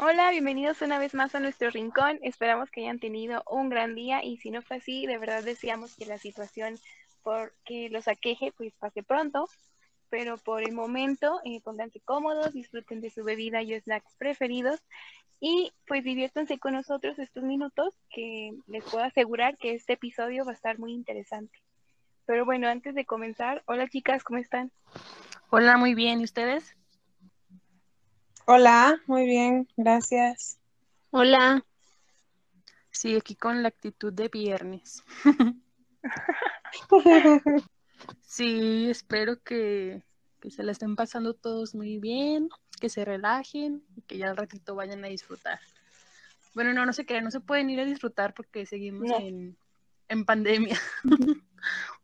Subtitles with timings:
[0.00, 2.20] Hola, bienvenidos una vez más a nuestro rincón.
[2.22, 5.96] Esperamos que hayan tenido un gran día y si no fue así, de verdad deseamos
[5.96, 6.78] que la situación
[7.24, 9.48] por que los aqueje pues pase pronto.
[10.08, 14.80] Pero por el momento, eh, pónganse cómodos, disfruten de su bebida y snacks preferidos
[15.40, 20.52] y pues diviértanse con nosotros estos minutos que les puedo asegurar que este episodio va
[20.52, 21.58] a estar muy interesante.
[22.24, 24.70] Pero bueno, antes de comenzar, hola chicas, ¿cómo están?
[25.50, 26.20] Hola, muy bien.
[26.20, 26.77] ¿Y ustedes?
[28.50, 30.58] Hola, muy bien, gracias.
[31.10, 31.66] Hola.
[32.90, 35.04] Sí, aquí con la actitud de viernes.
[38.22, 40.02] sí, espero que,
[40.40, 42.48] que, se la estén pasando todos muy bien,
[42.80, 45.60] que se relajen y que ya al ratito vayan a disfrutar.
[46.54, 49.58] Bueno, no, no se crean, no se pueden ir a disfrutar porque seguimos en,
[50.08, 50.78] en pandemia.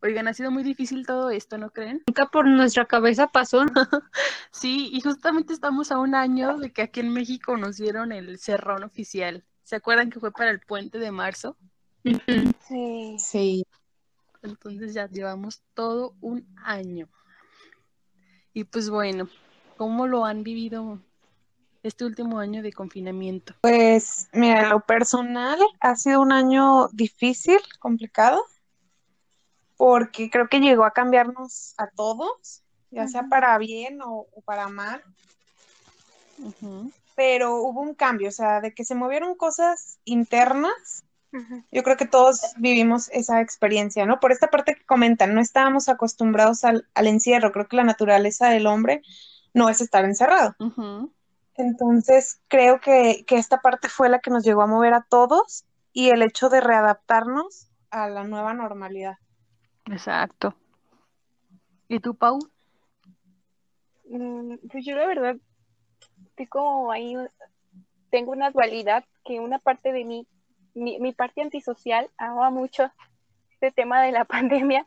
[0.01, 2.03] Oigan, ha sido muy difícil todo esto, ¿no creen?
[2.07, 3.65] Nunca por nuestra cabeza pasó.
[4.51, 8.37] sí, y justamente estamos a un año de que aquí en México nos dieron el
[8.37, 9.43] cerrón oficial.
[9.63, 11.57] ¿Se acuerdan que fue para el puente de marzo?
[12.67, 13.15] Sí.
[13.17, 13.65] Sí.
[14.43, 17.09] Entonces ya llevamos todo un año.
[18.53, 19.27] Y pues bueno,
[19.75, 21.01] ¿cómo lo han vivido
[21.87, 23.53] este último año de confinamiento?
[23.61, 28.43] Pues mira, lo personal ha sido un año difícil, complicado
[29.77, 35.03] porque creo que llegó a cambiarnos a todos, ya sea para bien o, para mal.
[37.15, 41.03] Pero hubo un cambio, o sea, de que se movieron cosas internas.
[41.69, 44.21] Yo creo que todos vivimos esa experiencia, ¿no?
[44.21, 47.51] Por esta parte que comentan, no estábamos acostumbrados al, encierro.
[47.51, 49.01] Creo que la naturaleza del hombre
[49.53, 50.55] no es estar encerrado.
[51.57, 55.65] Entonces, creo que, que esta parte fue la que nos llegó a mover a todos
[55.93, 59.17] y el hecho de readaptarnos a la nueva normalidad.
[59.85, 60.53] Exacto.
[61.87, 62.39] ¿Y tú, Pau?
[64.09, 65.37] Mm, pues yo la verdad
[66.27, 67.15] estoy como ahí,
[68.09, 70.27] tengo una dualidad que una parte de mí,
[70.73, 72.91] mi, parte antisocial ama mucho
[73.51, 74.85] este tema de la pandemia,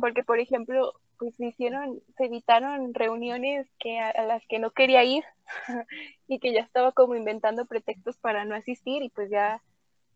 [0.00, 5.04] porque por ejemplo, pues se hicieron, se evitaron reuniones que a, las que no quería
[5.04, 5.24] ir
[6.28, 9.62] y que ya estaba como inventando pretextos para no asistir y pues ya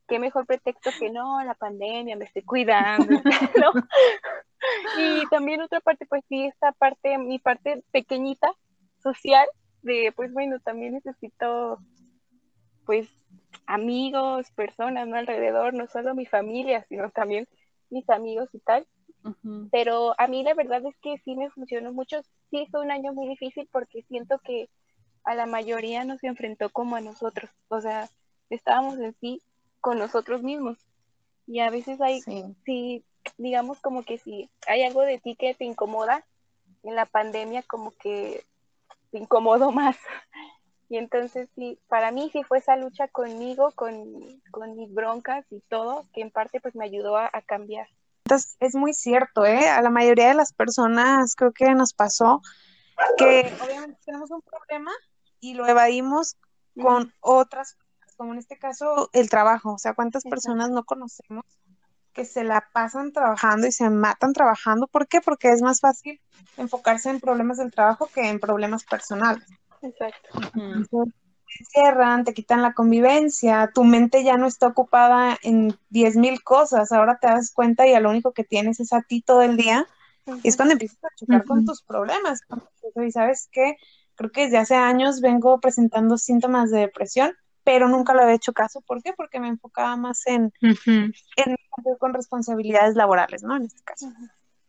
[0.09, 3.07] qué mejor pretexto que no, la pandemia, me estoy cuidando.
[4.99, 8.53] Y también otra parte, pues sí, esta parte, mi parte pequeñita,
[9.03, 9.47] social,
[9.83, 11.79] de, pues bueno, también necesito,
[12.85, 13.09] pues,
[13.67, 15.17] amigos, personas, ¿no?
[15.17, 17.49] Alrededor, no solo mi familia, sino también
[17.89, 18.87] mis amigos y tal.
[19.71, 22.23] Pero a mí la verdad es que sí me funcionó mucho.
[22.51, 24.69] Sí fue un año muy difícil porque siento que
[25.25, 27.51] a la mayoría nos enfrentó como a nosotros.
[27.69, 28.09] O sea,
[28.49, 29.43] estábamos en sí
[29.81, 30.79] con nosotros mismos.
[31.47, 32.21] Y a veces hay,
[32.65, 33.05] si,
[33.39, 36.25] digamos como que si hay algo de ti que te incomoda,
[36.83, 38.45] en la pandemia como que
[39.11, 39.97] te incomodó más.
[40.89, 44.13] Y entonces sí, para mí sí fue esa lucha conmigo, con,
[44.75, 47.87] mis broncas y todo, que en parte pues me ayudó a, cambiar.
[48.25, 49.69] Entonces, es muy cierto, ¿eh?
[49.69, 52.43] A la mayoría de las personas creo que nos pasó
[53.17, 54.93] que obviamente tenemos un problema
[55.41, 56.37] y lo evadimos
[56.75, 57.77] con otras
[58.21, 61.47] como en este caso el trabajo, o sea, cuántas personas no conocemos
[62.13, 65.23] que se la pasan trabajando y se matan trabajando, ¿por qué?
[65.23, 66.21] Porque es más fácil
[66.59, 69.49] enfocarse en problemas del trabajo que en problemas personales.
[69.81, 70.29] Exacto.
[71.71, 76.93] Cierran, te quitan la convivencia, tu mente ya no está ocupada en diez mil cosas,
[76.93, 79.57] ahora te das cuenta y a lo único que tienes es a ti todo el
[79.57, 79.87] día,
[80.43, 82.41] y es cuando empiezas a chocar con tus problemas.
[83.05, 83.77] Y sabes qué,
[84.15, 87.35] creo que desde hace años vengo presentando síntomas de depresión,
[87.65, 88.81] pero nunca lo había hecho caso.
[88.81, 89.13] ¿Por qué?
[89.13, 90.53] Porque me enfocaba más en,
[91.99, 93.57] con responsabilidades laborales, ¿no?
[93.57, 94.07] En este caso.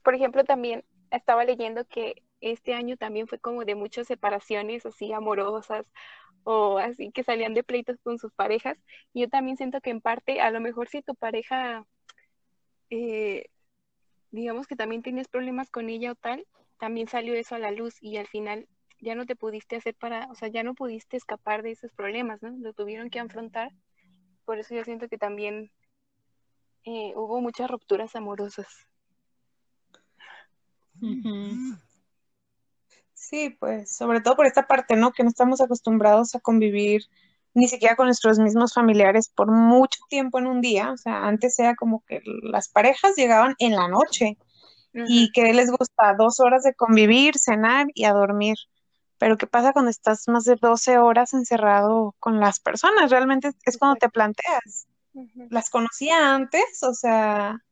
[0.04, 5.14] Por ejemplo, también estaba leyendo que este año también fue como de muchas separaciones así
[5.14, 5.86] amorosas
[6.44, 8.78] o así que salían de pleitos con sus parejas.
[9.14, 11.86] Y yo también siento que en parte, a lo mejor si tu pareja,
[12.90, 13.48] eh,
[14.32, 16.46] digamos que también tienes problemas con ella o tal,
[16.80, 18.68] también salió eso a la luz y al final
[19.00, 22.42] ya no te pudiste hacer para, o sea, ya no pudiste escapar de esos problemas,
[22.42, 22.52] ¿no?
[22.58, 23.72] Lo tuvieron que afrontar.
[24.46, 25.72] Por eso yo siento que también
[26.84, 28.68] eh, hubo muchas rupturas amorosas.
[33.32, 35.14] Sí, pues sobre todo por esta parte, ¿no?
[35.14, 37.04] Que no estamos acostumbrados a convivir
[37.54, 40.92] ni siquiera con nuestros mismos familiares por mucho tiempo en un día.
[40.92, 44.38] O sea, antes era como que las parejas llegaban en la noche
[44.94, 48.58] y que les gusta dos horas de convivir, cenar y a dormir.
[49.18, 53.12] Pero ¿qué pasa cuando estás más de 12 horas encerrado con las personas?
[53.12, 54.88] Realmente es cuando te planteas.
[55.50, 56.84] ¿Las conocía antes?
[56.84, 57.64] O sea,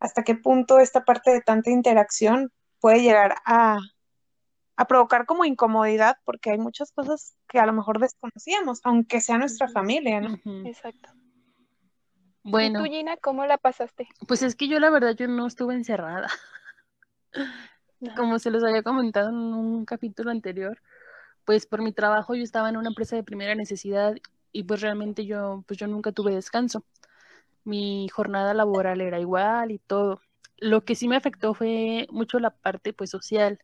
[0.00, 2.50] ¿hasta qué punto esta parte de tanta interacción
[2.80, 3.78] puede llegar a,
[4.78, 9.36] a provocar como incomodidad porque hay muchas cosas que a lo mejor desconocíamos, aunque sea
[9.36, 10.38] nuestra familia, ¿no?
[10.64, 11.10] Exacto.
[12.44, 12.78] Bueno.
[12.78, 14.06] ¿Y tú, Gina, cómo la pasaste?
[14.28, 16.28] Pues es que yo la verdad yo no estuve encerrada.
[18.16, 20.80] Como se los había comentado en un capítulo anterior,
[21.44, 24.14] pues por mi trabajo yo estaba en una empresa de primera necesidad
[24.52, 26.84] y pues realmente yo pues yo nunca tuve descanso.
[27.64, 30.20] Mi jornada laboral era igual y todo.
[30.56, 33.58] Lo que sí me afectó fue mucho la parte pues social.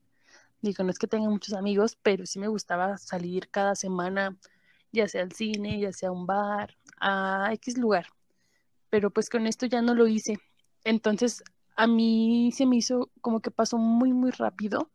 [0.64, 4.34] Digo, no es que tenga muchos amigos, pero sí me gustaba salir cada semana,
[4.92, 8.06] ya sea al cine, ya sea a un bar, a X lugar.
[8.88, 10.38] Pero pues con esto ya no lo hice.
[10.82, 11.44] Entonces
[11.76, 14.90] a mí se me hizo como que pasó muy, muy rápido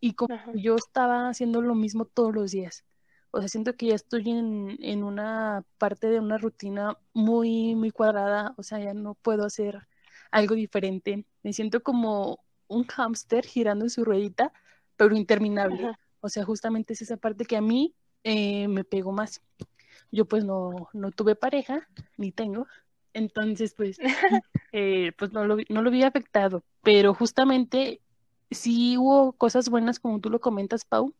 [0.00, 2.84] y como yo estaba haciendo lo mismo todos los días.
[3.30, 7.92] O sea, siento que ya estoy en, en una parte de una rutina muy, muy
[7.92, 8.52] cuadrada.
[8.56, 9.86] O sea, ya no puedo hacer
[10.32, 11.24] algo diferente.
[11.44, 14.52] Me siento como un hámster girando en su ruedita,
[15.02, 15.92] pero interminable.
[16.20, 17.94] O sea, justamente es esa parte que a mí
[18.24, 19.42] eh, me pegó más.
[20.10, 22.66] Yo pues no, no tuve pareja, ni tengo,
[23.14, 23.98] entonces, pues,
[24.72, 28.00] eh, pues no lo, no lo vi afectado, pero justamente
[28.50, 31.14] sí hubo cosas buenas, como tú lo comentas, Pau,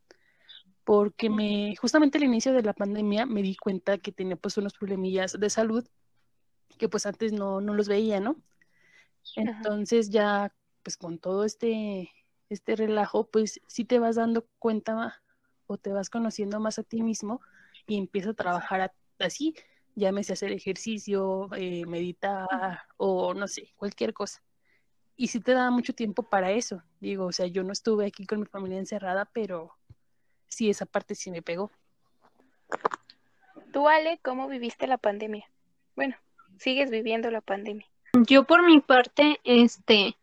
[0.85, 4.75] porque me, justamente al inicio de la pandemia me di cuenta que tenía pues unos
[4.75, 5.87] problemillas de salud
[6.79, 8.37] que pues antes no, no los veía, ¿no?
[9.37, 10.53] Entonces ya,
[10.83, 12.11] pues con todo este,
[12.55, 15.23] este relajo, pues sí te vas dando cuenta
[15.67, 17.41] o te vas conociendo más a ti mismo
[17.87, 19.55] y empiezas a trabajar así
[19.95, 24.43] llámese hacer ejercicio, eh, meditar o no sé, cualquier cosa.
[25.17, 26.83] Y sí te da mucho tiempo para eso.
[27.01, 29.77] Digo, o sea, yo no estuve aquí con mi familia encerrada, pero
[30.49, 31.71] sí, esa parte sí me pegó.
[33.73, 35.49] Tú, Ale, ¿cómo viviste la pandemia?
[35.95, 36.17] Bueno,
[36.59, 37.87] sigues viviendo la pandemia.
[38.27, 40.17] Yo por mi parte, este,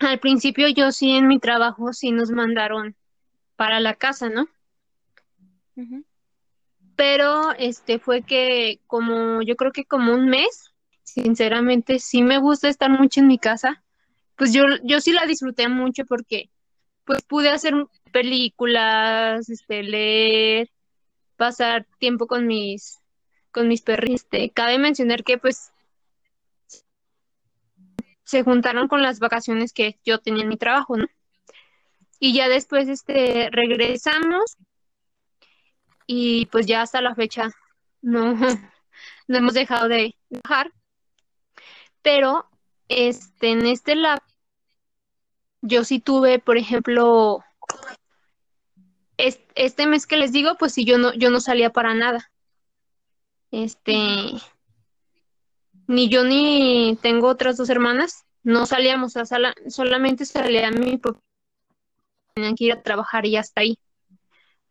[0.00, 2.96] al principio yo sí en mi trabajo sí nos mandaron
[3.56, 4.48] para la casa, ¿no?
[6.98, 10.74] pero este fue que como yo creo que como un mes,
[11.04, 13.84] sinceramente sí me gusta estar mucho en mi casa,
[14.34, 16.50] pues yo, yo sí la disfruté mucho porque
[17.04, 17.74] pues pude hacer
[18.10, 20.70] películas, este, leer,
[21.36, 22.98] pasar tiempo con mis,
[23.52, 24.24] con mis perritos.
[24.24, 25.70] Este, cabe mencionar que pues
[28.28, 31.06] se juntaron con las vacaciones que yo tenía en mi trabajo, ¿no?
[32.20, 34.58] Y ya después este regresamos
[36.06, 37.48] y pues ya hasta la fecha
[38.02, 38.34] no,
[39.28, 40.70] no hemos dejado de trabajar.
[42.02, 42.46] Pero
[42.88, 44.20] este, en este lab,
[45.62, 47.42] yo sí tuve, por ejemplo,
[49.16, 52.30] este, mes que les digo, pues sí, yo no, yo no salía para nada.
[53.50, 53.94] Este,
[55.88, 60.96] ni yo ni tengo otras dos hermanas, no salíamos a sala, solamente salía a mi
[60.98, 61.18] papá,
[62.34, 63.76] tenían que ir a trabajar y hasta ahí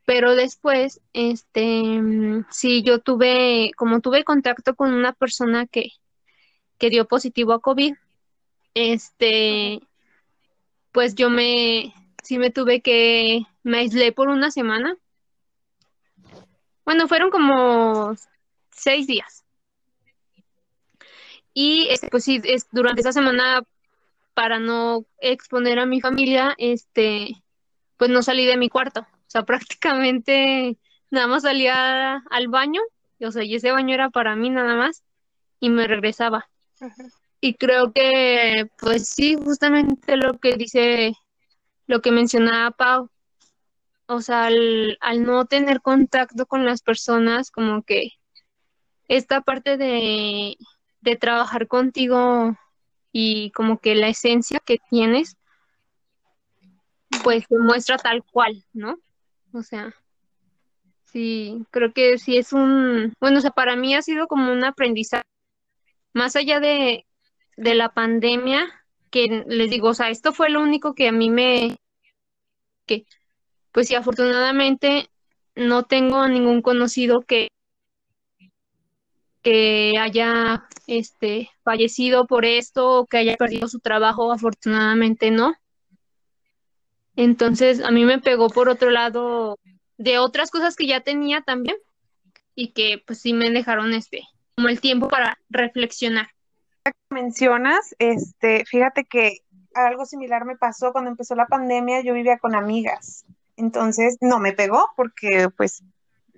[0.08, 2.02] pero después, este,
[2.50, 5.90] sí, yo tuve, como tuve contacto con una persona que,
[6.78, 7.94] que dio positivo a COVID,
[8.74, 9.82] este,
[10.94, 11.94] pues yo me,
[12.24, 14.96] sí me tuve que, me aislé por una semana.
[16.86, 18.16] Bueno, fueron como
[18.72, 19.44] seis días.
[21.60, 23.64] Y este, pues sí, es, durante esa semana,
[24.36, 27.44] para no exponer a mi familia, este,
[27.98, 29.00] pues no salí de mi cuarto.
[29.00, 30.78] O sea, prácticamente
[31.10, 32.82] nada más salía al baño,
[33.20, 35.02] o sea, y ese baño era para mí nada más,
[35.60, 36.48] y me regresaba.
[37.42, 41.14] Y creo que, pues sí, justamente lo que dice,
[41.88, 43.10] lo que mencionaba Pau,
[44.06, 48.12] o sea, al, al no tener contacto con las personas, como que
[49.08, 50.56] esta parte de,
[51.02, 52.56] de trabajar contigo
[53.12, 55.38] y como que la esencia que tienes,
[57.24, 58.98] pues se muestra tal cual, ¿no?
[59.54, 59.94] O sea,
[61.06, 64.64] sí, creo que sí es un, bueno, o sea, para mí ha sido como un
[64.64, 65.24] aprendizaje,
[66.14, 67.06] más allá de,
[67.56, 68.68] de la pandemia,
[69.10, 71.78] que les digo, o sea, esto fue lo único que a mí me,
[72.86, 73.06] que,
[73.72, 75.10] pues sí, afortunadamente
[75.56, 77.50] no tengo ningún conocido que
[79.48, 85.56] que haya este fallecido por esto o que haya perdido su trabajo, afortunadamente no.
[87.16, 89.58] Entonces, a mí me pegó por otro lado
[89.98, 91.78] de otras cosas que ya tenía también
[92.56, 94.24] y que pues sí me dejaron este
[94.58, 96.28] como el tiempo para reflexionar.
[97.10, 99.38] Mencionas, este, fíjate que
[99.76, 103.24] algo similar me pasó cuando empezó la pandemia, yo vivía con amigas.
[103.56, 105.84] Entonces, no me pegó porque pues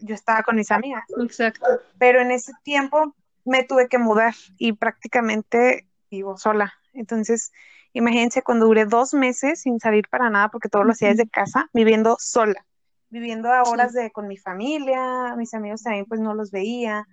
[0.02, 1.04] yo estaba con mis amigas.
[1.22, 1.66] Exacto.
[1.98, 3.16] Pero en ese tiempo
[3.46, 6.74] me tuve que mudar y prácticamente vivo sola.
[6.94, 7.52] Entonces,
[7.94, 11.70] Imagínense cuando duré dos meses sin salir para nada porque todo lo hacía desde casa,
[11.74, 12.66] viviendo sola,
[13.10, 17.08] viviendo a horas de con mi familia, mis amigos también pues no los veía.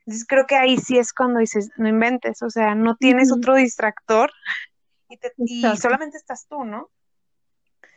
[0.00, 3.54] Entonces creo que ahí sí es cuando dices, no inventes, o sea, no tienes otro
[3.54, 4.30] distractor
[5.38, 6.90] y, solamente estás tú, ¿no?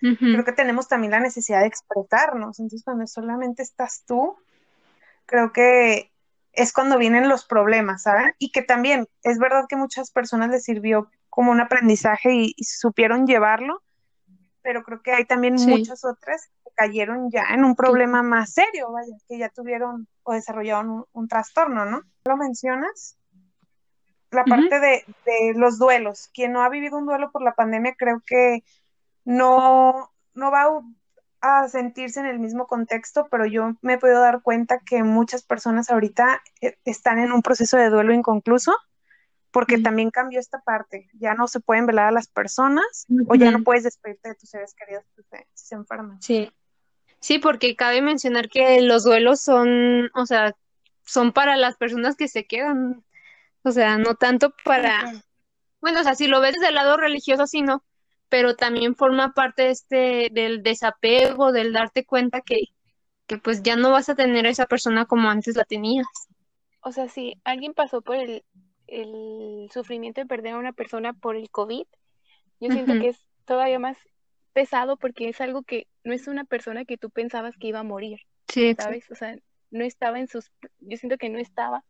[0.01, 4.36] Creo que tenemos también la necesidad de expresarnos, entonces cuando solamente estás tú,
[5.27, 6.12] creo que
[6.53, 8.34] es cuando vienen los problemas, ¿saben?
[8.39, 13.27] Y que también es verdad que muchas personas les sirvió como un aprendizaje y, supieron
[13.27, 13.81] llevarlo,
[14.63, 18.91] pero creo que hay también muchas otras que cayeron ya en un problema más serio,
[18.91, 22.01] vaya, que ya tuvieron o desarrollaron un, trastorno, ¿no?
[22.25, 23.17] ¿Lo mencionas?
[24.31, 26.29] La parte de, de, los duelos.
[26.34, 28.63] Quien no ha vivido un duelo por la pandemia creo que
[29.25, 30.81] no, no va
[31.41, 35.43] a sentirse en el mismo contexto, pero yo me he podido dar cuenta que muchas
[35.43, 38.75] personas ahorita eh, están en un proceso de duelo inconcluso
[39.51, 41.09] porque también cambió esta parte.
[41.13, 44.49] Ya no se pueden velar a las personas o ya no puedes despedirte de tus
[44.49, 45.03] seres queridos
[45.53, 46.21] si se enferman.
[46.21, 46.51] Sí.
[47.19, 50.55] Sí, porque cabe mencionar que los duelos son, o sea,
[51.05, 53.03] son para las personas que se quedan.
[53.63, 55.21] O sea, no tanto para.
[55.81, 57.83] Bueno, o sea, si lo ves desde el lado religioso, sí, no
[58.31, 62.69] pero también forma parte este del desapego, del darte cuenta que,
[63.27, 66.07] que pues ya no vas a tener a esa persona como antes la tenías.
[66.79, 68.45] O sea, si alguien pasó por el,
[68.88, 71.85] el sufrimiento de perder a una persona por el COVID,
[72.61, 73.97] yo siento que es todavía más
[74.53, 77.83] pesado porque es algo que no es una persona que tú pensabas que iba a
[77.83, 78.21] morir.
[78.47, 79.11] Sí, ¿sabes?
[79.11, 79.35] O sea,
[79.71, 81.83] no estaba en sus, yo siento que no estaba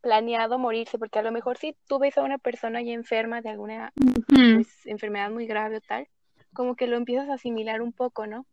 [0.00, 3.50] planeado morirse, porque a lo mejor si tú ves a una persona ya enferma de
[3.50, 3.92] alguna
[4.28, 6.08] pues, enfermedad muy grave o tal,
[6.52, 8.46] como que lo empiezas a asimilar un poco, ¿no?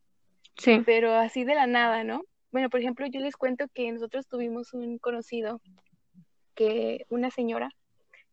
[0.57, 0.81] Sí.
[0.85, 2.23] Pero así de la nada, ¿no?
[2.51, 5.61] Bueno, por ejemplo, yo les cuento que nosotros tuvimos un conocido,
[6.53, 7.69] que una señora,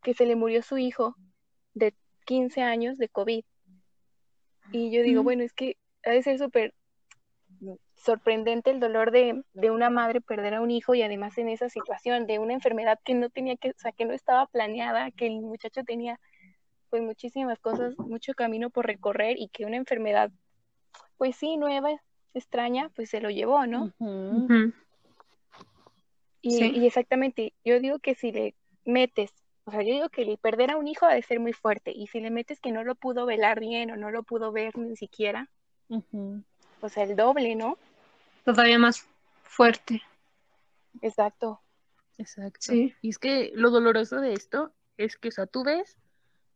[0.03, 1.17] que se le murió su hijo
[1.75, 1.95] de
[2.27, 3.45] 15 años de COVID.
[4.71, 6.75] Y yo digo, bueno, es que ha de ser súper
[8.03, 12.27] sorprendente el dolor de, una madre perder a un hijo y además en esa situación
[12.27, 15.41] de una enfermedad que no tenía que, o sea, que no estaba planeada, que el
[15.41, 16.19] muchacho tenía
[16.91, 20.31] pues muchísimas cosas, mucho camino por recorrer y que una enfermedad,
[21.17, 21.91] pues sí, nueva,
[22.35, 23.93] extraña, pues se lo llevó, ¿no?
[26.43, 28.55] y, y, exactamente, yo digo que si le
[28.85, 29.33] metes,
[29.65, 31.93] o sea, yo digo que el perder a un hijo ha de ser muy fuerte
[31.95, 34.77] y si le metes que no lo pudo velar bien o no lo pudo ver
[34.77, 35.49] ni siquiera,
[36.83, 37.79] o sea, el doble, ¿no?
[38.45, 39.07] Todavía más
[39.45, 40.03] fuerte.
[41.01, 41.61] Exacto.
[42.19, 42.61] Exacto.
[42.61, 42.95] Sí.
[43.01, 45.99] Y es que lo doloroso de esto es que, o sea, tú ves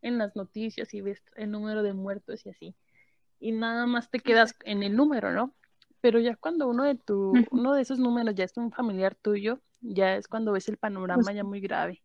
[0.03, 2.77] en las noticias y ves el número de muertos y así,
[3.41, 5.55] y nada más te quedas en el número, ¿no?
[6.01, 9.61] Pero ya cuando uno de tu, uno de esos números ya es un familiar tuyo,
[9.81, 12.03] ya es cuando ves el panorama ya muy grave.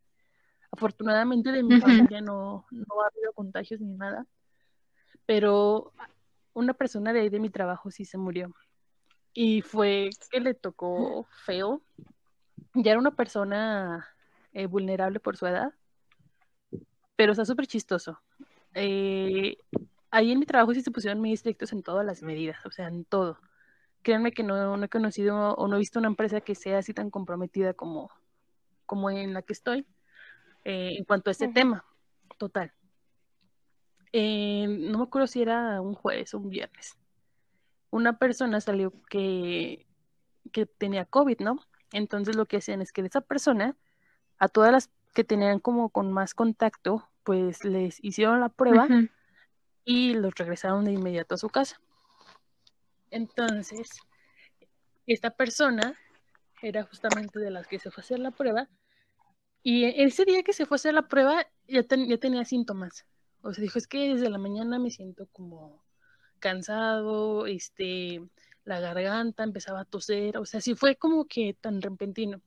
[0.70, 4.26] Afortunadamente de mi familia no, no ha habido contagios ni nada,
[5.26, 5.92] pero
[6.54, 8.54] una persona de ahí de mi trabajo sí se murió
[9.34, 11.82] y fue que le tocó feo.
[12.74, 14.06] Ya era una persona
[14.52, 15.72] eh, vulnerable por su edad,
[17.16, 18.20] pero está súper chistoso.
[18.74, 19.56] Eh,
[20.10, 22.88] ahí en mi trabajo sí se pusieron muy estrictos en todas las medidas, o sea,
[22.88, 23.38] en todo.
[24.02, 27.10] Créanme que no, he conocido o no he visto una empresa que sea así tan
[27.10, 28.10] comprometida como,
[28.86, 29.86] como en la que estoy
[30.64, 31.84] eh, en cuanto a este tema.
[32.38, 32.72] Total.
[34.12, 36.96] no me acuerdo si era un jueves o un viernes
[37.92, 39.86] una persona salió que,
[40.50, 41.60] que tenía COVID, ¿no?
[41.92, 43.76] Entonces lo que hacían es que de esa persona,
[44.38, 48.88] a todas las que tenían como con más contacto, pues les hicieron la prueba
[49.84, 51.80] y los regresaron de inmediato a su casa.
[53.10, 53.90] Entonces,
[55.06, 55.94] esta persona
[56.62, 58.70] era justamente de las que se fue a hacer la prueba
[59.62, 63.04] y ese día que se fue a hacer la prueba ya, ya tenía síntomas.
[63.42, 65.84] O sea, dijo, es que desde la mañana me siento como
[66.42, 68.20] cansado, este,
[68.64, 72.42] la garganta, empezaba a toser, o sea, sí fue como que tan repentino.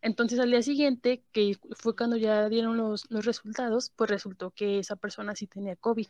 [0.00, 4.78] Entonces al día siguiente, que fue cuando ya dieron los, los resultados, pues resultó que
[4.78, 6.06] esa persona sí tenía COVID.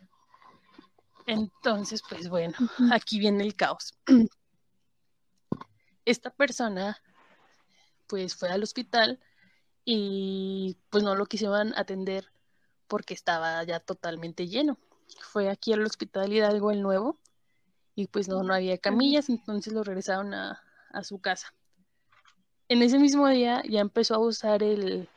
[1.27, 2.55] Entonces, pues bueno,
[2.93, 3.95] aquí viene el caos.
[6.05, 7.03] Esta persona,
[8.07, 9.19] pues fue al hospital
[9.85, 12.31] y pues no lo quisieron atender
[12.87, 14.79] porque estaba ya totalmente lleno
[15.21, 17.19] fue aquí al Hospital Hidalgo el Nuevo
[17.95, 20.63] y pues no, no había camillas, entonces lo regresaron a,
[21.03, 21.53] su casa.
[22.69, 25.09] En ese mismo día ya empezó a usar el,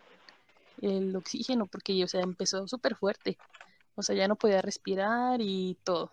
[0.81, 3.37] el oxígeno porque, o sea, empezó súper fuerte.
[3.95, 6.11] O sea, ya no podía respirar y todo.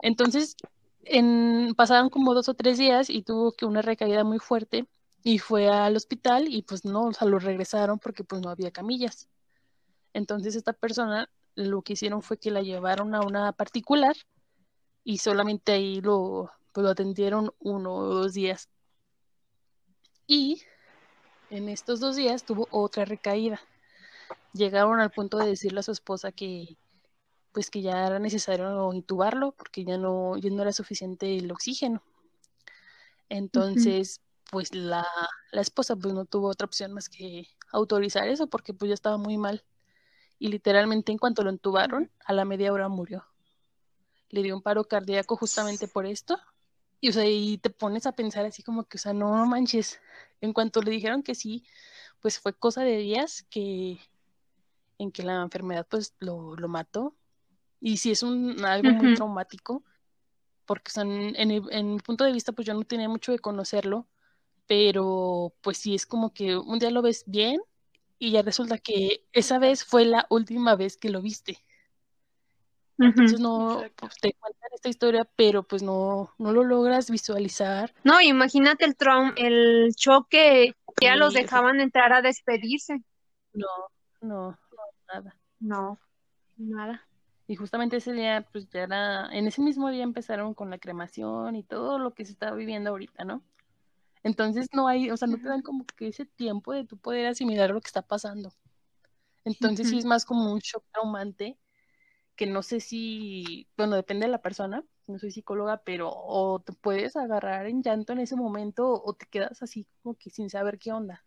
[0.00, 0.56] Entonces,
[1.04, 4.86] en, pasaron como dos o tres días y tuvo que una recaída muy fuerte
[5.22, 8.70] y fue al hospital y pues no, o sea, lo regresaron porque pues no había
[8.70, 9.28] camillas.
[10.12, 14.16] Entonces esta persona lo que hicieron fue que la llevaron a una particular
[15.02, 18.68] y solamente ahí lo, pues, lo atendieron uno o dos días.
[20.26, 20.62] Y
[21.50, 23.60] en estos dos días tuvo otra recaída.
[24.52, 26.76] Llegaron al punto de decirle a su esposa que
[27.52, 32.04] pues que ya era necesario intubarlo porque ya no, ya no era suficiente el oxígeno.
[33.28, 35.04] Entonces, pues la,
[35.50, 39.16] la, esposa pues no tuvo otra opción más que autorizar eso porque pues ya estaba
[39.16, 39.64] muy mal.
[40.38, 43.24] Y literalmente en cuanto lo entubaron, a la media hora murió.
[44.30, 46.38] Le dio un paro cardíaco justamente por esto.
[47.00, 50.00] Y o sea, y te pones a pensar así como que, o sea, no, manches.
[50.40, 51.64] En cuanto le dijeron que sí,
[52.20, 53.98] pues fue cosa de días que
[54.98, 57.14] en que la enfermedad pues lo, lo mató.
[57.80, 59.84] Y sí es un algo muy traumático,
[60.66, 64.08] porque son, en, en, mi punto de vista pues yo no tenía mucho de conocerlo,
[64.66, 67.60] pero pues sí es como que un día lo ves bien
[68.18, 71.58] y ya resulta que esa vez fue la última vez que lo viste.
[72.98, 77.94] Entonces no pues, te cuentan esta historia, pero pues no, no lo logras visualizar.
[78.02, 83.00] No, imagínate el traum, el choque, ya los dejaban entrar a despedirse.
[83.52, 83.66] No,
[84.20, 84.58] no,
[85.12, 85.36] nada.
[85.60, 85.98] No,
[86.56, 87.06] nada.
[87.46, 91.54] Y justamente ese día, pues ya era, en ese mismo día empezaron con la cremación
[91.54, 93.42] y todo lo que se está viviendo ahorita, ¿no?
[94.22, 97.26] Entonces no hay, o sea, no te dan como que ese tiempo de tú poder
[97.26, 98.52] asimilar lo que está pasando.
[99.44, 101.58] Entonces sí es más como un shock traumante
[102.36, 106.72] que no sé si, bueno, depende de la persona, no soy psicóloga, pero o te
[106.72, 110.78] puedes agarrar en llanto en ese momento o te quedas así como que sin saber
[110.78, 111.24] qué onda.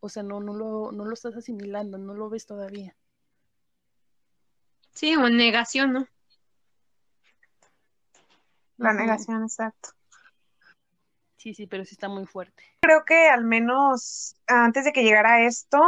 [0.00, 2.96] O sea, no, no lo, no lo estás asimilando, no lo ves todavía.
[4.92, 6.06] Sí, o en negación, ¿no?
[8.76, 9.90] La negación, exacto.
[11.42, 12.62] Sí, sí, pero sí está muy fuerte.
[12.82, 15.80] Creo que al menos antes de que llegara esto,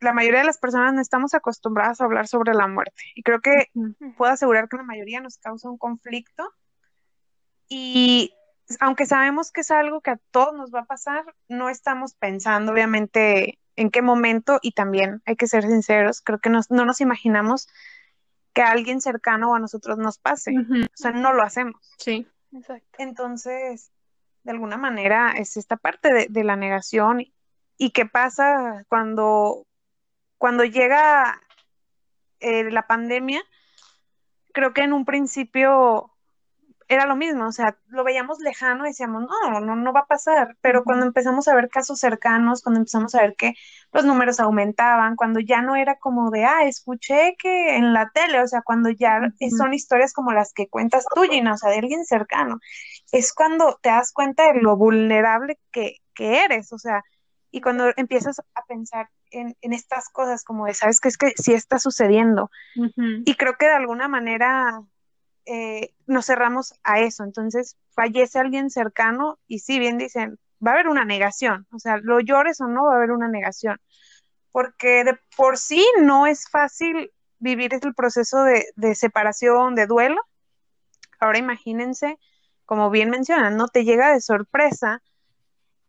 [0.00, 3.00] la mayoría de las personas no estamos acostumbradas a hablar sobre la muerte.
[3.14, 3.70] Y creo que
[4.16, 6.52] puedo asegurar que la mayoría nos causa un conflicto.
[7.68, 8.34] Y
[8.80, 12.72] aunque sabemos que es algo que a todos nos va a pasar, no estamos pensando
[12.72, 17.68] obviamente en qué momento y también hay que ser sinceros, creo que no nos imaginamos
[18.52, 20.54] que a alguien cercano a nosotros nos pase.
[20.58, 21.80] O sea, no lo hacemos.
[21.98, 22.88] Sí, exacto.
[22.98, 23.92] Entonces,
[24.46, 27.24] de alguna manera es esta parte de, la negación.
[27.76, 29.66] ¿Y qué pasa cuando,
[30.38, 31.42] cuando llega
[32.38, 33.42] eh, la pandemia?
[34.52, 36.12] Creo que en un principio
[36.88, 40.06] era lo mismo, o sea, lo veíamos lejano y decíamos, no, no, no va a
[40.06, 43.54] pasar, pero cuando empezamos a ver casos cercanos, cuando empezamos a ver que
[43.92, 48.40] los números aumentaban, cuando ya no era como de, ah, escuché que en la tele,
[48.40, 49.20] o sea, cuando ya
[49.58, 52.60] son historias como las que cuentas tú, Gina, o sea, de alguien cercano,
[53.12, 57.02] es cuando te das cuenta de lo vulnerable que, que eres, o sea,
[57.50, 61.32] y cuando empiezas a pensar en, en, estas cosas como de, sabes que es que
[61.36, 62.50] sí está sucediendo,
[63.24, 64.82] y creo que de alguna manera
[65.46, 67.22] eh, nos cerramos a eso.
[67.22, 71.98] Entonces, fallece alguien cercano y si bien dicen, va a haber una negación, o sea,
[71.98, 73.80] lo llores o no, va a haber una negación,
[74.50, 80.20] porque de por sí no es fácil vivir el proceso de, separación, de duelo.
[81.20, 82.18] Ahora imagínense,
[82.66, 85.02] como bien mencionan, no te llega de sorpresa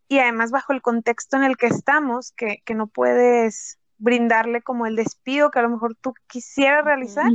[0.07, 4.85] y además bajo el contexto en el que estamos, que, que no puedes brindarle como
[4.85, 7.31] el despido que a lo mejor tú quisieras realizar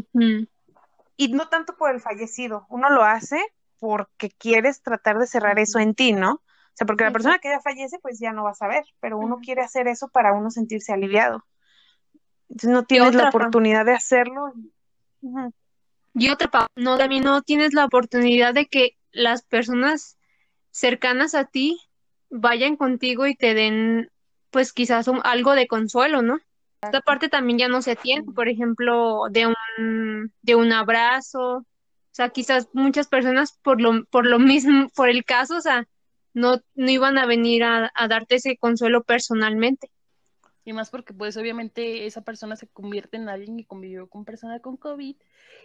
[1.16, 3.40] y no tanto por el fallecido, uno lo hace
[3.78, 6.34] porque quieres tratar de cerrar eso en ti, ¿no?
[6.34, 9.18] O sea, porque la persona que ya fallece, pues ya no va a saber, pero
[9.18, 11.44] uno quiere hacer eso para uno sentirse aliviado.
[12.48, 14.52] Entonces no tienes la oportunidad de hacerlo.
[16.14, 20.18] Y otra, no, también no tienes la oportunidad de que las personas
[20.70, 21.80] cercanas a ti
[22.30, 24.10] vayan contigo y te den,
[24.50, 26.40] pues quizás algo de consuelo, ¿no?
[26.82, 31.58] Esta parte también ya no se tiene, por ejemplo, de un, de un abrazo.
[31.58, 31.64] O
[32.10, 35.86] sea, quizás muchas personas por lo, por lo mismo, por el caso, o sea,
[36.34, 39.90] no, no iban a venir a, darte ese consuelo personalmente.
[40.64, 44.60] Y más porque pues obviamente esa persona se convierte en alguien que convivió con personas
[44.60, 45.16] con COVID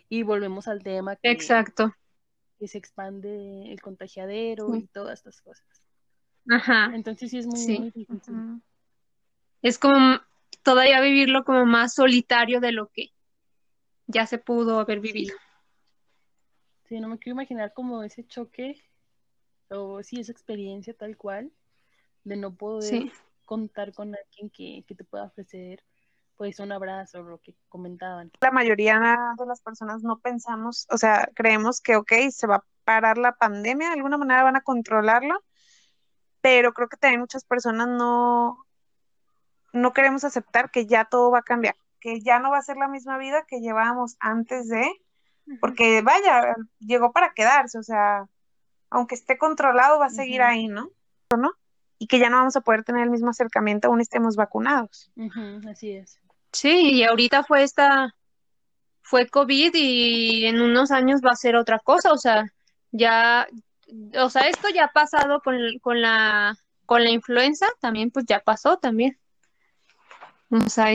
[0.10, 1.93] y volvemos al tema que, Exacto.
[2.60, 5.65] Que se expande el contagiadero y todas estas cosas.
[6.50, 6.91] Ajá.
[6.93, 8.62] Entonces sí es muy, muy difícil.
[9.62, 10.20] Es como
[10.63, 13.12] todavía vivirlo como más solitario de lo que
[14.08, 15.36] ya se pudo haber vivido.
[16.86, 18.82] Sí, no me quiero imaginar como ese choque
[19.70, 21.52] o sí, esa experiencia tal cual
[22.24, 23.12] de no poder
[23.43, 25.84] contar con alguien que, que te pueda ofrecer
[26.38, 28.32] pues un abrazo, lo que comentaban.
[28.39, 29.00] La mayoría
[29.38, 33.34] de las personas no pensamos, o sea, creemos que, ok, se va a parar la
[33.34, 35.43] pandemia, de alguna manera van a controlarlo,
[36.41, 38.63] pero creo que también muchas personas no,
[39.73, 41.76] no queremos aceptar que ya todo va a cambiar.
[42.00, 44.89] que ya no va a ser la misma vida que llevábamos antes de,
[45.60, 48.28] porque vaya, llegó para quedarse, o sea,
[48.89, 50.91] aunque esté controlado, va a seguir ahí, ¿no?
[51.36, 51.52] ¿no?
[51.97, 55.12] Y que ya no vamos a poder tener el mismo acercamiento aún estemos vacunados.
[55.67, 56.19] así es.
[56.58, 58.15] Sí, y ahorita fue esta,
[59.04, 62.52] fue COVID y en unos años va a ser otra cosa, o sea,
[62.91, 63.48] ya,
[64.20, 68.39] o sea, esto ya ha pasado con, con la, con la influenza, también pues ya
[68.39, 69.20] pasó también.
[70.50, 70.88] O sea,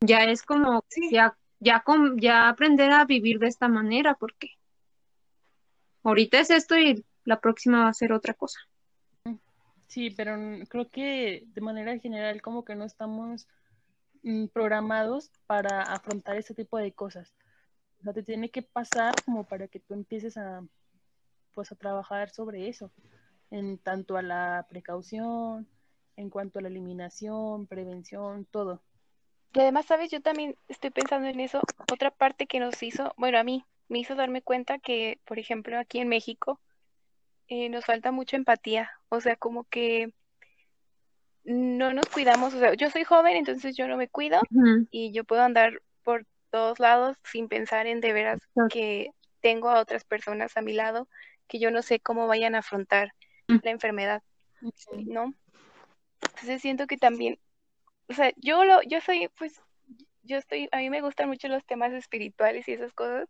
[0.00, 1.82] ya es como, ya, ya,
[2.14, 4.50] ya aprender a vivir de esta manera, porque
[6.04, 8.60] ahorita es esto y la próxima va a ser otra cosa.
[9.88, 10.36] Sí, pero
[10.68, 13.48] creo que de manera general como que no estamos
[14.52, 17.34] programados para afrontar ese tipo de cosas.
[18.00, 20.66] O sea, te tiene que pasar como para que tú empieces a,
[21.54, 22.92] pues, a trabajar sobre eso,
[23.50, 25.68] en tanto a la precaución,
[26.16, 28.82] en cuanto a la eliminación, prevención, todo.
[29.54, 31.60] Y además, sabes, yo también estoy pensando en eso.
[31.92, 35.78] Otra parte que nos hizo, bueno, a mí me hizo darme cuenta que, por ejemplo,
[35.78, 36.60] aquí en México
[37.48, 38.90] eh, nos falta mucha empatía.
[39.08, 40.12] O sea, como que
[41.46, 42.52] no nos cuidamos.
[42.54, 44.40] O sea, yo soy joven, entonces yo no me cuido
[44.90, 49.80] y yo puedo andar por todos lados sin pensar en de veras que tengo a
[49.80, 51.08] otras personas a mi lado
[51.46, 53.12] que yo no sé cómo vayan a afrontar
[53.46, 54.22] la enfermedad,
[54.92, 55.32] ¿no?
[56.20, 57.38] Entonces siento que también,
[58.08, 59.60] o sea, yo lo, yo soy, pues,
[60.22, 63.28] yo estoy, a mí me gustan mucho los temas espirituales y esas cosas,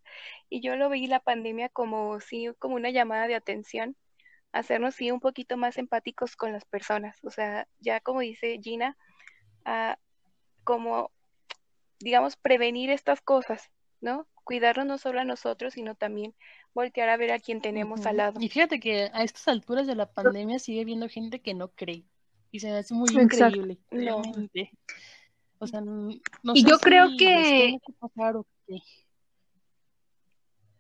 [0.49, 3.97] y yo lo vi la pandemia como, sí, como una llamada de atención,
[4.59, 8.97] hacernos, sí, un poquito más empáticos con las personas, o sea, ya como dice Gina,
[9.65, 9.99] ah,
[10.65, 11.11] como,
[12.01, 14.27] digamos, prevenir estas cosas, ¿no?
[14.45, 16.35] Cuidarnos no solo a nosotros, sino también
[16.75, 18.41] voltear a ver a quien tenemos al lado.
[18.41, 22.05] Y fíjate que a estas alturas de la pandemia sigue habiendo gente que no cree
[22.51, 23.79] y se me hace muy increíble.
[25.59, 26.11] O sea, no
[26.55, 27.79] y yo creo que...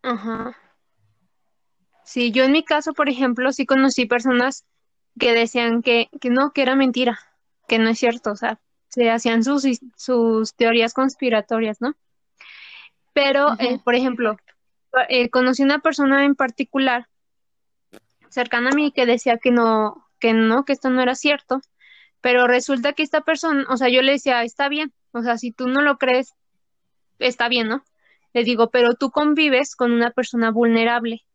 [0.02, 0.56] Ajá.
[2.06, 4.64] Sí, yo en mi caso, por ejemplo, sí conocí personas
[5.18, 7.18] que decían que, que no, que era mentira,
[7.66, 9.64] que no es cierto, o sea, se hacían sus,
[9.96, 11.96] sus teorías conspiratorias, ¿no?
[13.12, 14.36] Pero, eh, por ejemplo,
[15.08, 17.08] eh, conocí una persona en particular
[18.28, 21.60] cercana a mí que decía que no, que no, que esto no era cierto,
[22.20, 25.50] pero resulta que esta persona, o sea, yo le decía, está bien, o sea, si
[25.50, 26.34] tú no lo crees,
[27.18, 27.84] está bien, ¿no?
[28.32, 31.25] Le digo, pero tú convives con una persona vulnerable.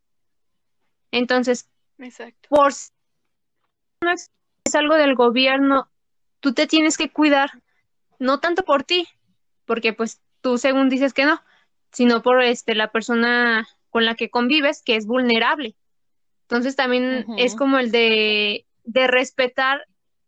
[1.12, 2.50] Entonces, Exacto.
[2.50, 2.90] por si
[4.66, 5.90] es algo del gobierno,
[6.40, 7.52] tú te tienes que cuidar,
[8.20, 9.08] no tanto por ti,
[9.66, 11.42] porque pues tú según dices que no,
[11.92, 15.76] sino por este la persona con la que convives que es vulnerable.
[16.44, 19.86] Entonces también es como el de, de respetar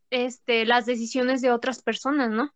[0.10, 2.54] este, las decisiones de otras personas, ¿no?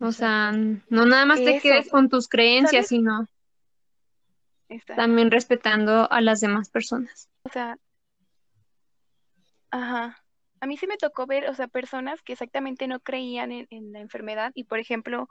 [0.00, 3.28] O sea, no nada más te quedes con tus creencias, sino
[4.96, 7.28] también respetando a las demás personas.
[7.42, 7.78] O sea,
[9.70, 10.22] ajá.
[10.60, 13.92] A mí sí me tocó ver, o sea, personas que exactamente no creían en, en
[13.92, 15.28] la enfermedad y, por ejemplo,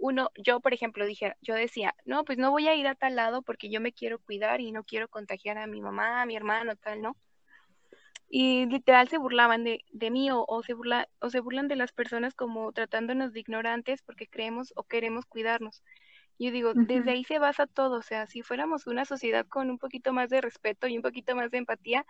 [0.00, 3.16] uno, yo por ejemplo dije, yo decía, no, pues no voy a ir a tal
[3.16, 6.36] lado porque yo me quiero cuidar y no quiero contagiar a mi mamá, a mi
[6.36, 7.16] hermano, tal, ¿no?
[8.28, 11.92] Y literal se burlaban de, de mí o, se burla, o se burlan de las
[11.92, 15.82] personas como tratándonos de ignorantes porque creemos o queremos cuidarnos.
[16.40, 19.76] Yo digo, desde ahí se basa todo, o sea, si fuéramos una sociedad con un
[19.76, 22.06] poquito más de respeto y un poquito más de empatía,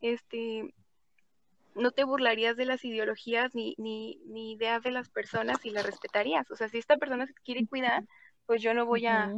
[0.00, 0.72] este,
[1.74, 5.84] no te burlarías de las ideologías ni, ni, ni, ideas de las personas y las
[5.84, 6.50] respetarías.
[6.50, 8.02] O sea, si esta persona se quiere cuidar,
[8.46, 9.30] pues yo no voy a,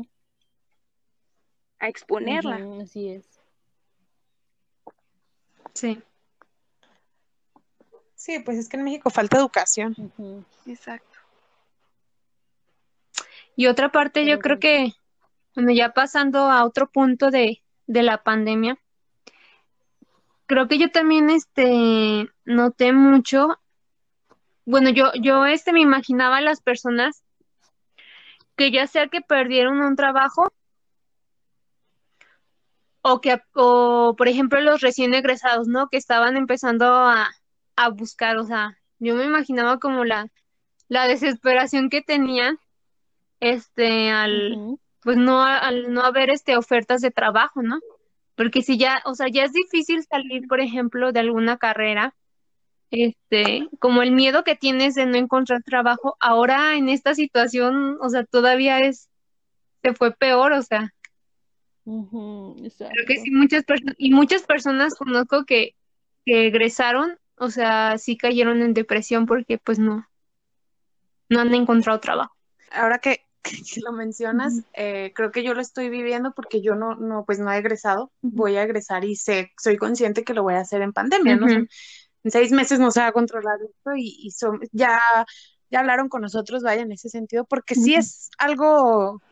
[1.80, 2.64] a exponerla.
[2.80, 3.40] así es.
[5.74, 6.00] Sí.
[8.14, 9.96] Sí, pues es que en México falta educación.
[10.64, 11.07] Exacto.
[13.58, 14.92] Y otra parte, yo creo que,
[15.56, 18.78] bueno, ya pasando a otro punto de, de la pandemia,
[20.46, 23.58] creo que yo también este noté mucho
[24.64, 27.24] bueno yo yo este me imaginaba a las personas
[28.56, 30.52] que ya sea que perdieron un trabajo
[33.02, 37.28] o que o por ejemplo los recién egresados no que estaban empezando a,
[37.74, 40.28] a buscar o sea yo me imaginaba como la
[40.86, 42.58] la desesperación que tenían
[43.40, 47.78] este al pues no al no haber este ofertas de trabajo no
[48.38, 52.14] porque si ya, o sea, ya es difícil salir, por ejemplo, de alguna carrera,
[52.92, 58.08] este, como el miedo que tienes de no encontrar trabajo, ahora en esta situación, o
[58.08, 59.10] sea, todavía es,
[59.82, 60.94] se fue peor, o sea.
[62.92, 65.74] Creo que sí, muchas personas, y muchas personas conozco que,
[66.24, 70.06] que egresaron, o sea, sí cayeron en depresión porque pues no,
[71.28, 72.36] no han encontrado trabajo.
[72.70, 73.26] Ahora que,
[73.84, 77.50] lo mencionas, eh, creo que yo lo estoy viviendo porque yo no, no, pues no
[77.52, 80.92] he egresado, voy a egresar y sé, soy consciente que lo voy a hacer en
[80.92, 81.46] pandemia, ¿no?
[81.48, 85.00] en seis meses no se va a controlar esto y, y son, ya,
[85.70, 89.22] ya hablaron con nosotros, vaya, en ese sentido, porque sí es algo,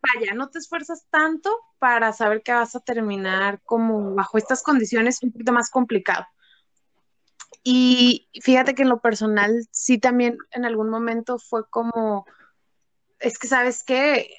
[0.00, 5.22] vaya, no te esfuerzas tanto para saber que vas a terminar como bajo estas condiciones
[5.22, 6.26] un poquito más complicado.
[7.62, 12.24] Y fíjate que en lo personal sí también en algún momento fue como,
[13.20, 14.30] es que sabes qué,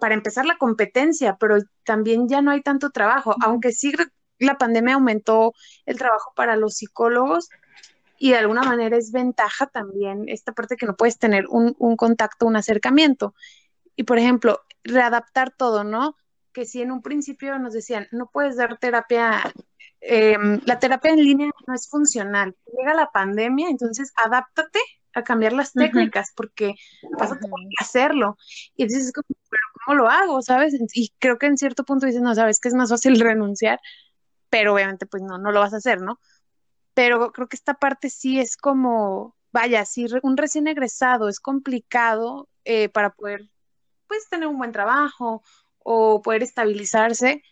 [0.00, 3.92] para empezar la competencia, pero también ya no hay tanto trabajo, aunque sí
[4.38, 5.54] la pandemia aumentó
[5.86, 7.48] el trabajo para los psicólogos
[8.18, 11.96] y de alguna manera es ventaja también esta parte que no puedes tener un, un
[11.96, 13.34] contacto, un acercamiento.
[13.94, 16.16] Y por ejemplo, readaptar todo, ¿no?
[16.52, 19.52] Que si en un principio nos decían, no puedes dar terapia
[20.08, 22.54] Em, la terapia en línea no es funcional.
[22.78, 24.78] Llega la pandemia, entonces adáptate
[25.16, 26.74] a cambiar las técnicas porque
[27.18, 28.36] vas a tener que hacerlo.
[28.76, 30.42] Y entonces es como, pero ¿cómo lo hago?
[30.42, 30.74] ¿Sabes?
[30.92, 33.80] Y creo que en cierto punto dices, no, sabes que es más fácil renunciar,
[34.50, 36.20] pero obviamente pues no, no lo vas a hacer, ¿no?
[36.92, 42.50] Pero creo que esta parte sí es como, vaya, si un recién egresado es complicado
[42.64, 43.48] eh, para poder,
[44.06, 45.42] pues, tener un buen trabajo
[45.78, 47.42] o poder estabilizarse,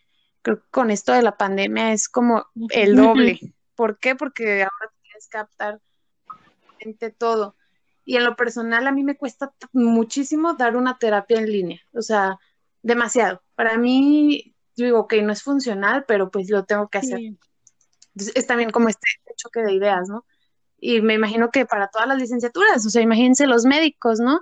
[0.42, 3.38] creo que con esto de la pandemia es como el doble.
[3.74, 4.16] ¿Por qué?
[4.16, 5.80] Porque ahora tienes que adaptar
[7.18, 7.56] todo.
[8.04, 12.02] Y en lo personal a mí me cuesta muchísimo dar una terapia en línea, o
[12.02, 12.38] sea,
[12.82, 13.42] demasiado.
[13.54, 17.18] Para mí, yo digo, ok, no es funcional, pero pues lo tengo que hacer.
[17.18, 19.06] Entonces, es también como este
[19.36, 20.24] choque de ideas, ¿no?
[20.78, 24.40] Y me imagino que para todas las licenciaturas, o sea, imagínense los médicos, ¿no?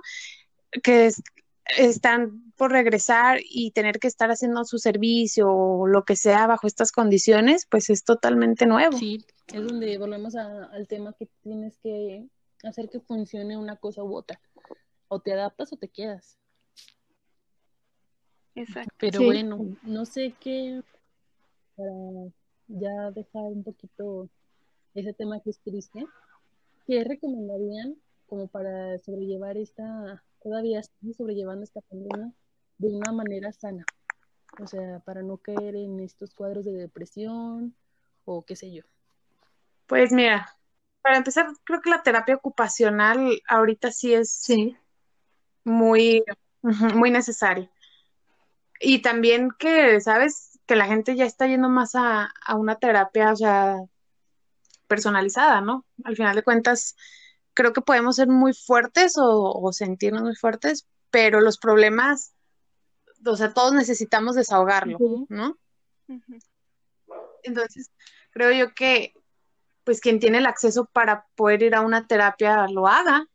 [0.83, 1.11] Que
[1.77, 6.67] están por regresar y tener que estar haciendo su servicio o lo que sea bajo
[6.67, 8.97] estas condiciones, pues es totalmente nuevo.
[8.97, 12.27] Sí, es donde volvemos al tema que tienes que
[12.63, 14.39] hacer que funcione una cosa u otra.
[15.07, 16.37] O te adaptas o te quedas.
[18.55, 18.93] Exacto.
[18.99, 20.81] Pero bueno, no sé qué,
[21.75, 21.91] para
[22.67, 24.29] ya dejar un poquito
[24.93, 26.05] ese tema que es triste,
[26.85, 27.95] ¿qué recomendarían
[28.27, 32.33] como para sobrellevar esta todavía estoy sobrellevando esta pandemia
[32.77, 33.85] de una manera sana.
[34.61, 37.75] O sea, para no caer en estos cuadros de depresión
[38.25, 38.83] o qué sé yo.
[39.87, 40.49] Pues mira,
[41.01, 44.47] para empezar, creo que la terapia ocupacional ahorita sí es
[45.63, 46.23] muy,
[46.61, 47.69] muy necesaria.
[48.79, 50.59] Y también que, ¿sabes?
[50.65, 53.77] Que la gente ya está yendo más a, a una terapia, o sea,
[54.87, 55.85] personalizada, ¿no?
[56.03, 56.95] Al final de cuentas,
[57.53, 62.33] creo que podemos ser muy fuertes o, sentirnos muy fuertes, pero los problemas,
[63.25, 64.97] o sea, todos necesitamos desahogarlo,
[65.29, 65.57] ¿no?
[67.43, 67.91] Entonces,
[68.31, 69.13] creo yo que,
[69.83, 73.27] pues, quien tiene el acceso para poder ir a una terapia lo haga,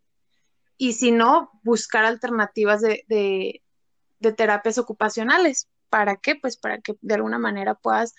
[0.79, 5.69] y si no, buscar alternativas de, de, terapias ocupacionales.
[5.91, 6.37] ¿Para qué?
[6.37, 8.15] Pues para que de alguna manera puedas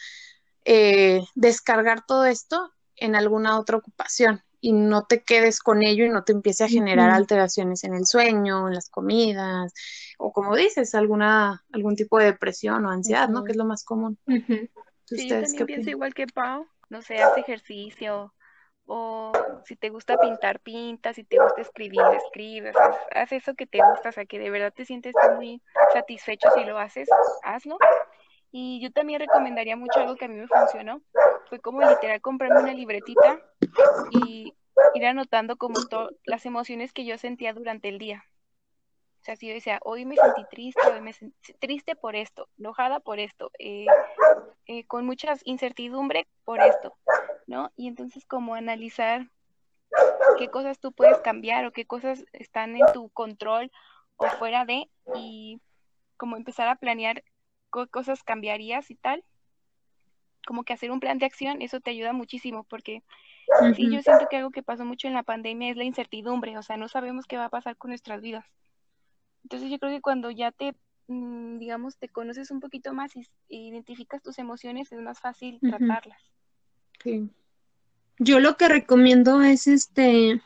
[0.66, 6.10] eh, descargar todo esto en alguna otra ocupación y no te quedes con ello y
[6.10, 9.74] no te empiece a generar alteraciones en el sueño, en las comidas,
[10.18, 13.46] o como dices, alguna, algún tipo de depresión o ansiedad, ¿no?
[13.46, 14.20] Que es lo más común.
[15.06, 18.34] Sí, también pienso igual que Pau, no sé, haz ejercicio,
[18.86, 19.32] o
[19.66, 22.76] si te gusta pintar, pinta, si te gusta escribir, escribes,
[23.14, 25.62] haz, eso que te gusta, o sea, que de verdad te sientes muy
[25.94, 27.08] satisfecho si lo haces,
[27.44, 27.78] hazlo.
[28.52, 31.02] Y yo también recomendaría mucho algo que a mí me funcionó,
[31.50, 33.40] fue como literal comprarme una libretita
[34.10, 34.56] y
[34.96, 35.80] ir anotando como
[36.24, 38.24] las emociones que yo sentía durante el día.
[39.22, 42.48] O sea, si yo decía, hoy me sentí triste, hoy me sentí triste por esto,
[42.58, 43.86] enojada por esto, eh,
[44.72, 46.96] eh, con mucha incertidumbre por esto,
[47.48, 47.72] ¿no?
[47.76, 49.28] Y entonces como analizar
[50.38, 53.72] qué cosas tú puedes cambiar o qué cosas están en tu control
[54.18, 55.60] o fuera de, y
[56.18, 57.24] como empezar a planear
[57.74, 59.24] qué cosas cambiarías y tal
[60.46, 63.02] como que hacer un plan de acción, eso te ayuda muchísimo, porque
[63.76, 66.62] sí, yo siento que algo que pasó mucho en la pandemia es la incertidumbre, o
[66.62, 68.46] sea, no sabemos qué va a pasar con nuestras vidas.
[69.44, 70.76] Entonces yo creo que cuando ya te,
[71.10, 76.22] digamos, te conoces un poquito más y, identificas tus emociones, es más fácil tratarlas.
[77.04, 77.30] Sí.
[78.20, 80.42] Yo lo que recomiendo es este,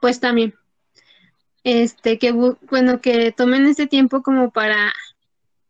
[0.00, 0.54] pues también,
[1.64, 4.92] este, que, bueno, que tomen este tiempo como para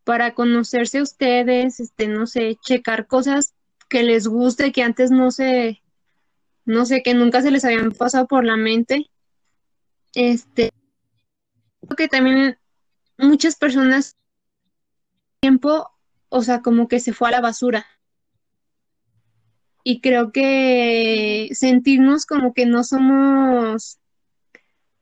[0.04, 3.54] para conocerse ustedes, este, no sé, checar cosas
[3.88, 5.82] que les guste, que antes no sé,
[6.64, 9.10] no sé, que nunca se les habían pasado por la mente.
[10.14, 10.70] Este,
[11.82, 12.58] creo que también
[13.22, 14.16] muchas personas
[15.40, 15.90] tiempo,
[16.28, 17.86] o sea, como que se fue a la basura.
[19.84, 23.98] Y creo que sentirnos como que no somos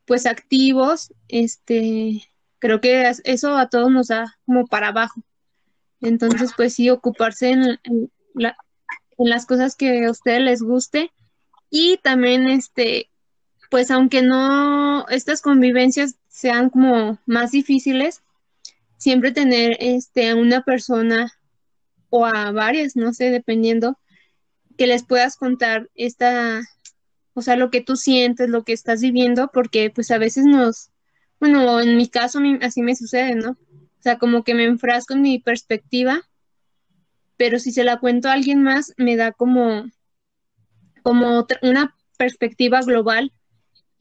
[0.07, 2.23] pues activos, este,
[2.59, 5.23] creo que eso a todos nos da como para abajo.
[6.01, 7.79] Entonces, pues sí, ocuparse en,
[8.35, 8.57] la,
[9.19, 11.13] las cosas que a ustedes les guste
[11.69, 13.11] y también, este,
[13.71, 18.23] pues aunque no, estas convivencias sean como más difíciles,
[18.97, 21.33] siempre tener, este, a una persona
[22.09, 23.99] o a varias, no sé, dependiendo,
[24.79, 26.63] que les puedas contar esta,
[27.35, 30.91] o sea, lo que tú sientes, lo que estás viviendo, porque pues a veces nos,
[31.39, 33.51] bueno, en mi caso así me sucede, ¿no?
[33.51, 36.23] O sea, como que me enfrasco en mi perspectiva,
[37.37, 39.85] pero si se la cuento a alguien más, me da como,
[41.03, 43.33] como una perspectiva global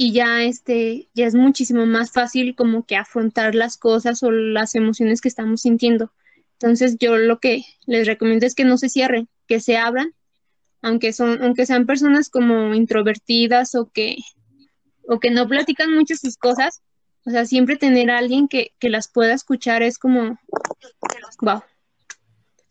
[0.01, 4.73] y ya este, ya es muchísimo más fácil como que afrontar las cosas o las
[4.73, 6.13] emociones que estamos sintiendo.
[6.53, 10.13] Entonces yo lo que les recomiendo es que no se cierren, que se abran,
[10.81, 14.15] aunque son, aunque sean personas como introvertidas o que,
[15.05, 16.81] o que no platican mucho sus cosas,
[17.25, 20.39] o sea, siempre tener a alguien que, las pueda escuchar es como,
[21.41, 21.61] wow.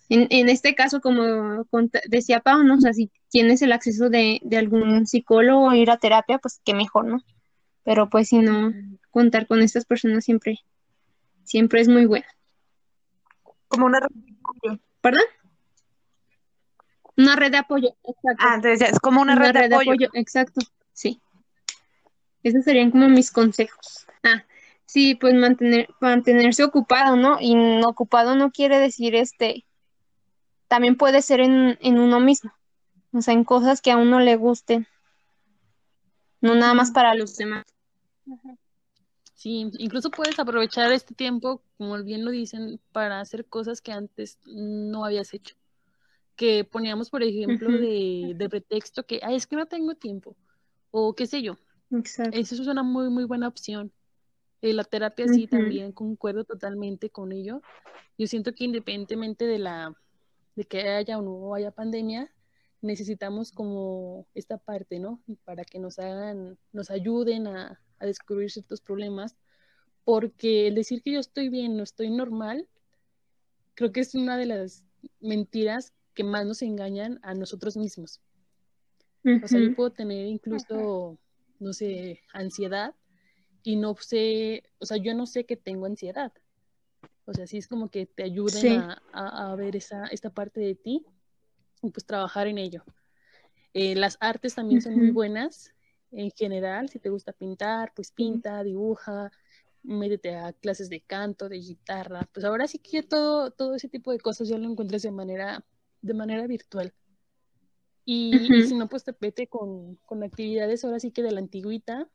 [0.09, 1.67] En, en este caso, como
[2.09, 2.75] decía Pau, ¿no?
[2.75, 6.61] O sea, si tienes el acceso de, de algún psicólogo o ir a terapia, pues
[6.65, 7.23] qué mejor, ¿no?
[7.85, 8.73] Pero pues si no,
[9.11, 10.59] contar con estas personas siempre,
[11.45, 12.27] siempre es muy bueno.
[13.69, 14.81] Como una red de apoyo.
[15.01, 15.25] ¿Perdón?
[17.17, 18.45] Una red de apoyo, exacto.
[18.47, 20.09] Ah, entonces es como una, red, de, apoyo.
[20.15, 20.61] Exacto,
[20.93, 21.21] sí.
[22.43, 24.07] Esos serían como mis consejos.
[24.23, 24.45] Ah,
[24.87, 27.39] sí, pues mantener, mantenerse ocupado, ¿no?
[27.41, 29.65] Y ocupado no quiere decir este,
[30.69, 32.53] también puede ser en, en uno mismo,
[33.13, 34.87] o sea, en cosas que a uno le gusten,
[36.41, 37.65] no nada más para los demás.
[39.35, 44.39] Sí, incluso puedes aprovechar este tiempo, como bien lo dicen, para hacer cosas que antes
[44.47, 45.57] no habías hecho.
[46.37, 50.37] Que poníamos, por ejemplo, de, de, pretexto que, ay, es que no tengo tiempo,
[50.91, 51.57] o qué sé yo.
[51.91, 52.37] Exacto.
[52.37, 53.93] Eso es una muy, muy buena opción.
[54.61, 57.63] Eh, la terapia sí también concuerdo totalmente con ello.
[58.19, 59.95] Yo siento que independientemente de la
[60.59, 62.35] de que haya o no haya pandemia,
[62.81, 65.23] necesitamos como esta parte, ¿no?
[65.45, 69.37] Para que nos hagan, nos ayuden a, a descubrir ciertos problemas,
[70.03, 72.67] porque el decir que yo estoy bien, no estoy normal,
[73.75, 74.85] creo que es una de las
[75.21, 78.21] mentiras que más nos engañan a nosotros mismos.
[79.45, 81.19] O sea, yo puedo tener incluso,
[81.61, 82.97] no sé, ansiedad
[83.63, 86.33] y no sé, o sea, yo no sé que tengo ansiedad.
[87.29, 90.75] O sea, sí es como que te ayuden a, a, ver esa, esta parte de
[90.75, 91.05] ti
[91.83, 92.85] y pues trabajar en ello.
[93.75, 95.75] Eh, las artes también son muy buenas
[96.11, 99.31] en general, si te gusta pintar, pues pinta, dibuja,
[99.83, 104.11] métete a clases de canto, de guitarra, pues ahora sí que todo, todo ese tipo
[104.11, 105.63] de cosas ya lo encuentras de manera,
[106.01, 106.95] de manera virtual.
[108.07, 112.09] Y, si no, pues te pete con, con, actividades ahora sí que de la antigüita,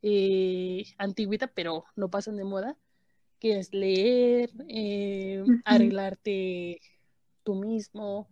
[0.00, 2.78] eh, antigüita, pero no pasan de moda,
[3.46, 6.80] que es leer, eh, arreglarte
[7.44, 8.28] tú mismo,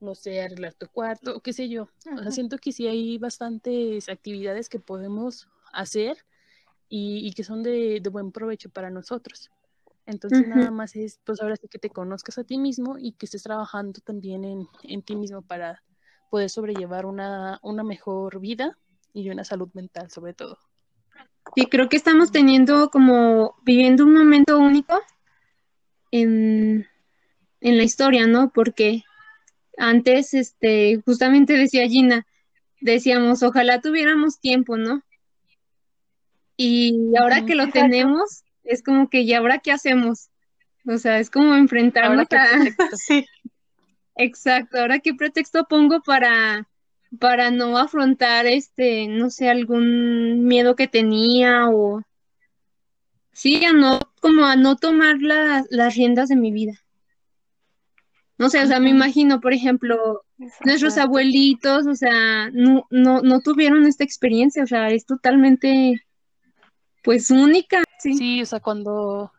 [0.00, 1.88] no sé, arreglar tu cuarto, qué sé yo.
[2.14, 6.18] O sea, siento que sí hay bastantes actividades que podemos hacer
[6.90, 9.50] y, que son de, buen provecho para nosotros.
[10.04, 13.26] Entonces nada más es, pues ahora sí que te conozcas a ti mismo y que
[13.26, 15.82] estés trabajando también en, en ti mismo para
[16.30, 18.76] poder sobrellevar una, una mejor vida
[19.14, 20.58] y una salud mental sobre todo.
[21.56, 25.00] Sí, creo que estamos teniendo como viviendo un momento único
[26.10, 26.86] en,
[27.60, 28.50] en la historia, ¿no?
[28.50, 29.02] Porque
[29.76, 32.26] antes, este, justamente decía Gina,
[32.80, 35.02] decíamos, ojalá tuviéramos tiempo, ¿no?
[36.56, 40.28] Y ahora que lo tenemos, es como que, ¿y ahora qué hacemos?
[40.86, 42.46] O sea, es como enfrentarnos a...
[42.96, 43.26] Sí.
[44.16, 46.68] Exacto, ahora qué pretexto pongo para,
[47.18, 52.02] para no afrontar este, no sé, algún miedo que tenía o
[53.32, 56.80] sí, a no, como a no tomar las riendas de mi vida.
[58.38, 60.24] No sé, o sea, me imagino, por ejemplo,
[60.64, 66.06] nuestros abuelitos, o sea, no, no, no tuvieron esta experiencia, o sea, es totalmente,
[67.02, 67.82] pues, única.
[67.98, 68.14] Sí.
[68.14, 69.30] sí, o sea, cuando,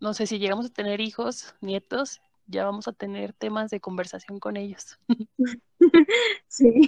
[0.00, 4.38] no sé, si llegamos a tener hijos, nietos, ya vamos a tener temas de conversación
[4.40, 4.98] con ellos.
[6.48, 6.86] sí.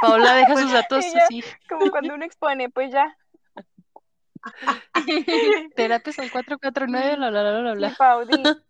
[0.00, 1.42] Paola deja sus datos así.
[1.68, 3.16] Como cuando uno expone, pues ya,
[5.76, 8.64] Terapias al 449, bla, bla, bla, bla, bla.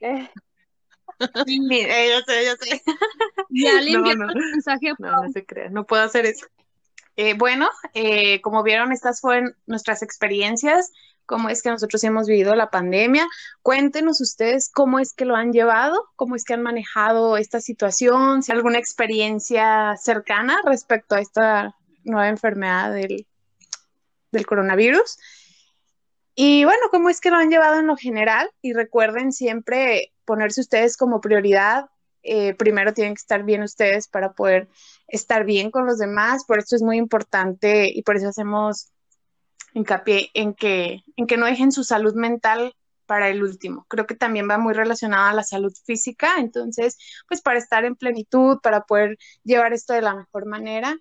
[0.00, 0.28] Eh.
[1.20, 2.10] eh.
[2.10, 2.82] yo sé, yo sé.
[3.50, 6.46] Ya le no, no, el mensaje a No, no se crea, no puedo hacer eso.
[7.16, 10.92] Eh, bueno, eh, como vieron, estas fueron nuestras experiencias,
[11.26, 13.26] cómo es que nosotros hemos vivido la pandemia.
[13.62, 18.42] Cuéntenos ustedes cómo es que lo han llevado, cómo es que han manejado esta situación,
[18.42, 23.26] si alguna experiencia cercana respecto a esta nueva enfermedad del,
[24.32, 25.18] del coronavirus.
[26.34, 28.50] Y bueno, ¿cómo es que lo han llevado en lo general?
[28.60, 31.86] Y recuerden siempre ponerse ustedes como prioridad.
[32.22, 34.68] Eh, primero tienen que estar bien ustedes para poder
[35.06, 36.44] estar bien con los demás.
[36.44, 38.93] Por esto es muy importante y por eso hacemos
[39.74, 42.74] hincapié en que, en que no dejen su salud mental
[43.06, 43.84] para el último.
[43.88, 46.36] Creo que también va muy relacionada a la salud física.
[46.38, 46.96] Entonces,
[47.28, 50.96] pues para estar en plenitud, para poder llevar esto de la mejor manera,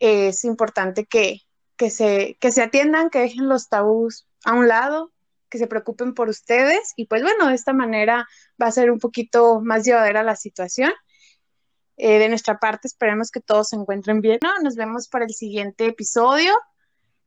[0.00, 1.42] es importante que,
[1.76, 5.12] que, se, que se atiendan, que dejen los tabús a un lado,
[5.48, 8.28] que se preocupen por ustedes y pues bueno, de esta manera
[8.60, 10.92] va a ser un poquito más llevadera la situación.
[11.96, 14.38] Eh, de nuestra parte, esperemos que todos se encuentren bien.
[14.62, 16.54] Nos vemos para el siguiente episodio.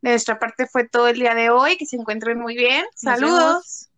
[0.02, 1.78] De nuestra parte fue todo el día de hoy.
[1.78, 2.86] Que se encuentren muy bien.
[2.96, 3.91] Saludos.